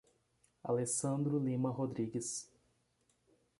Alessandro 0.63 1.37
Lima 1.37 1.69
Rodrigues 1.69 2.49